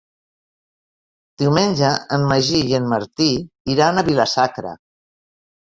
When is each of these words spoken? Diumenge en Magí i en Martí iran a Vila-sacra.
Diumenge 1.41 1.91
en 2.17 2.25
Magí 2.33 2.63
i 2.73 2.75
en 2.81 2.89
Martí 2.95 3.29
iran 3.77 3.99
a 3.99 4.07
Vila-sacra. 4.11 4.77